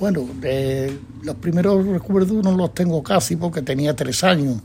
[0.00, 0.26] Bueno,
[1.22, 4.62] los primeros recuerdos no los tengo casi porque tenía tres años.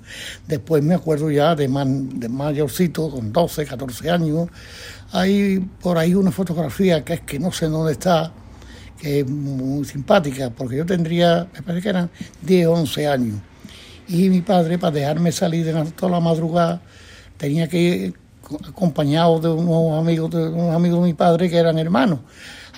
[0.48, 4.48] Después me acuerdo ya de, de mayorcito, con 12, 14 años.
[5.12, 8.32] Hay por ahí una fotografía que es que no sé dónde está,
[8.98, 12.10] que es muy simpática, porque yo tendría, me parece que eran
[12.42, 13.36] 10, 11 años.
[14.08, 16.82] Y mi padre, para dejarme salir de toda la madrugada,
[17.38, 18.14] tenía que ir
[18.70, 22.20] acompañado de unos amigos de, unos amigos de mi padre que eran hermanos.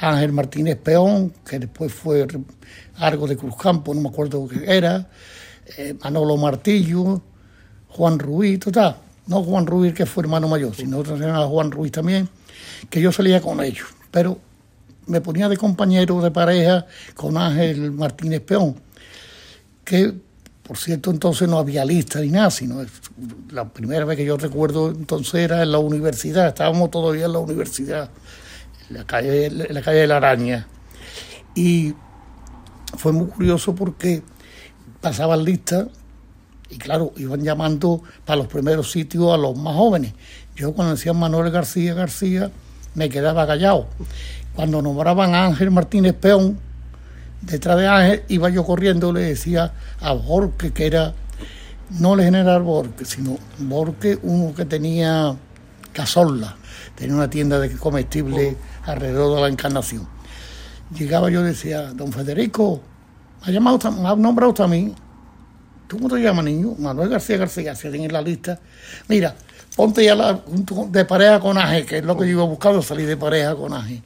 [0.02, 2.28] Ángel Martínez Peón, que después fue
[2.98, 5.10] algo de Cruzcampo, no me acuerdo qué era,
[5.78, 7.22] eh, Manolo Martillo,
[7.90, 11.92] Juan Ruiz, total, no Juan Ruiz que fue hermano mayor, sino otro era Juan Ruiz
[11.92, 12.30] también,
[12.90, 14.40] que yo salía con ellos, pero
[15.08, 18.76] me ponía de compañero de pareja con Ángel Martínez Peón,
[19.84, 20.14] que
[20.62, 22.86] por cierto entonces no había lista ni nada, sino
[23.52, 27.40] la primera vez que yo recuerdo entonces era en la universidad, estábamos todavía en la
[27.40, 28.10] universidad
[28.90, 30.68] la calle, la calle de la Araña.
[31.56, 31.94] Y
[32.96, 34.24] fue muy curioso porque
[35.02, 35.88] pasaban listas
[36.70, 40.14] y claro, iban llamando para los primeros sitios a los más jóvenes.
[40.56, 42.52] Yo cuando decían Manuel García García
[42.96, 43.88] me quedaba callado.
[44.56, 46.60] Cuando nombraban a Ángel Martínez Peón,
[47.42, 51.14] detrás de Ángel iba yo corriendo, le decía a Borque, que era,
[51.92, 55.36] no el general Borque, sino Borque, uno que tenía
[55.94, 56.58] Cazorla,
[56.96, 58.56] tenía una tienda de comestibles
[58.88, 60.08] alrededor de la encarnación.
[60.98, 62.82] Llegaba yo y decía, don Federico,
[63.42, 64.94] me ha, llamado, ha nombrado usted a mí.
[65.88, 66.76] ¿Tú cómo te llamas, niño?
[66.80, 68.60] Manuel García García, se en la lista.
[69.08, 69.36] Mira,
[69.76, 70.42] ponte ya la,
[70.90, 73.74] de pareja con Aje, que es lo que yo iba buscando, salir de pareja con
[73.74, 74.02] Aje.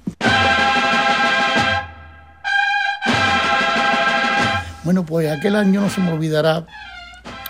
[4.84, 6.66] Bueno, pues aquel año no se me olvidará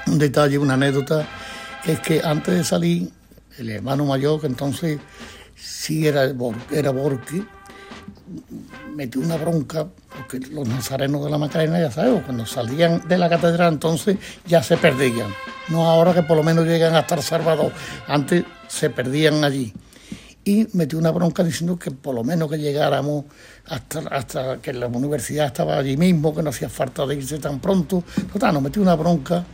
[0.07, 1.25] un detalle, una anécdota,
[1.85, 3.09] es que antes de salir,
[3.57, 4.99] el hermano mayor, que entonces
[5.55, 6.31] sí era,
[6.71, 7.45] era Borqui,
[8.95, 13.29] metió una bronca, porque los nazarenos de la Macarena, ya sabemos, cuando salían de la
[13.29, 15.33] catedral entonces ya se perdían.
[15.69, 17.71] No ahora que por lo menos llegan hasta El Salvador,
[18.07, 19.73] antes se perdían allí.
[20.43, 23.25] Y metió una bronca diciendo que por lo menos que llegáramos
[23.67, 27.59] hasta, hasta que la universidad estaba allí mismo, que no hacía falta de irse tan
[27.59, 28.03] pronto.
[28.33, 29.45] Total, nos metió una bronca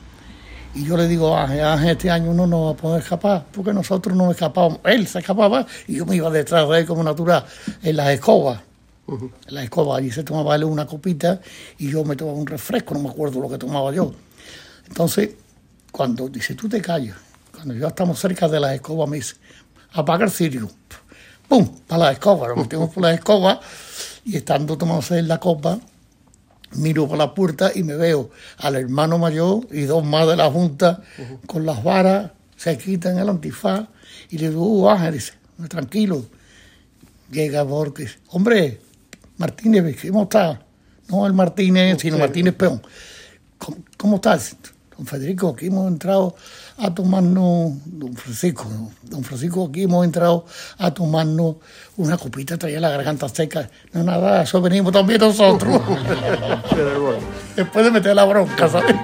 [0.77, 3.73] y yo le digo, Ángel, Ángel, este año no nos va a poder escapar, porque
[3.73, 4.79] nosotros no escapábamos.
[4.83, 7.43] Él se escapaba y yo me iba detrás de él como natural
[7.81, 8.61] en las escobas.
[9.07, 11.41] En las escobas, allí se tomaba él una copita
[11.79, 14.13] y yo me tomaba un refresco, no me acuerdo lo que tomaba yo.
[14.87, 15.31] Entonces,
[15.91, 17.17] cuando dice, tú te callas,
[17.51, 19.33] cuando ya estamos cerca de las escobas, me dice,
[19.93, 20.69] apaga el cirio.
[21.47, 21.67] ¡Pum!
[21.87, 23.59] Para las escobas, nos metimos por las escobas
[24.25, 25.79] y estando tomándose en la copa,
[26.75, 30.51] miro por la puerta y me veo al hermano mayor y dos más de la
[30.51, 31.01] junta
[31.45, 33.88] con las varas, se quitan el antifaz
[34.29, 35.33] y le digo, uh, Ángel, dice,
[35.69, 36.25] tranquilo.
[37.31, 38.79] Llega Borges, hombre,
[39.38, 40.61] Martínez, ¿cómo está?
[41.09, 42.81] No el Martínez, sino Martínez Peón.
[43.57, 44.55] ¿Cómo, cómo estás?
[44.97, 46.35] Don Federico, aquí hemos entrado
[46.80, 48.66] a tomarnos, don Francisco,
[49.03, 50.46] don Francisco, aquí hemos entrado
[50.80, 51.58] a tomarnos
[51.97, 53.69] una copita, traía la garganta seca.
[53.94, 55.80] No, nada, eso venimos también nosotros.
[57.56, 58.96] Después de meter la bronca, ¿sabes?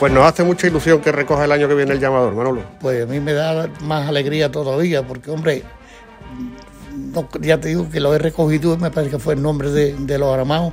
[0.00, 2.62] Pues nos hace mucha ilusión que recoja el año que viene el llamador, Manolo.
[2.80, 5.62] Pues a mí me da más alegría todavía, porque, hombre,
[7.40, 10.32] ya te digo que lo he recogido, me parece que fue el nombre de, los
[10.32, 10.72] aramados,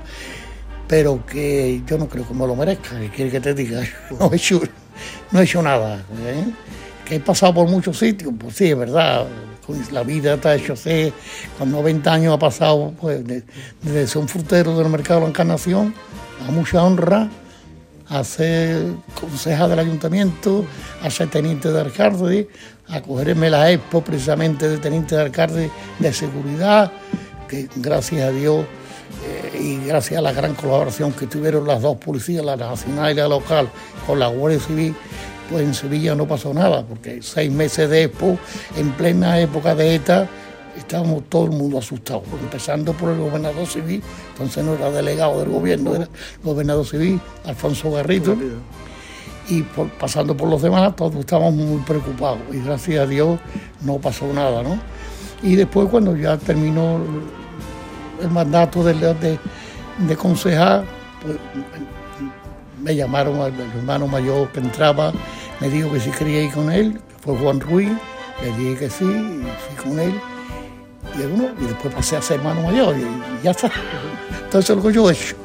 [0.88, 3.81] pero que yo no creo que me lo merezca, que quiere que te diga,
[4.19, 4.61] no he hecho,
[5.31, 5.97] no he hecho nada.
[6.25, 6.45] ¿eh?
[7.06, 9.28] Que he pasado por muchos sitios, pues sí, es verdad,
[9.91, 11.13] la vida está hecho sé,
[11.57, 13.23] con 90 años ha pasado pues,
[13.81, 15.94] desde ser un frutero del mercado de la Encarnación
[16.47, 17.29] a mucha honra,
[18.09, 18.83] a ser
[19.19, 20.66] concejal del ayuntamiento,
[21.01, 22.49] a ser teniente de alcalde,
[22.88, 26.91] a cogerme la expo precisamente de teniente de alcalde de seguridad,
[27.47, 28.65] que gracias a Dios
[29.25, 33.15] eh, y gracias a la gran colaboración que tuvieron las dos policías, la nacional y
[33.15, 33.69] la local,
[34.05, 34.95] con la Guardia Civil,
[35.49, 38.38] pues en Sevilla no pasó nada, porque seis meses de expo,
[38.77, 40.27] en plena época de ETA,
[40.78, 44.01] estábamos todo el mundo asustados, empezando por el gobernador civil,
[44.31, 46.07] entonces no era delegado del gobierno, era
[46.44, 48.36] gobernador civil, Alfonso Garrito
[49.48, 49.62] y
[50.00, 53.39] pasando por los demás, todos estábamos muy preocupados y gracias a Dios
[53.81, 54.80] no pasó nada, ¿no?
[55.44, 57.00] Y después cuando ya terminó
[58.21, 59.39] el mandato de, de,
[60.07, 60.86] de concejal,
[61.21, 61.38] pues,
[62.81, 65.12] me llamaron al hermano mayor que entraba,
[65.60, 67.92] me dijo que si quería ir con él, fue Juan Ruiz,
[68.42, 70.13] le dije que sí, y fui con él.
[71.17, 73.71] Y, y después pasé a ser hermano mayor y, y ya está.
[74.44, 75.35] Entonces lo que yo he hecho.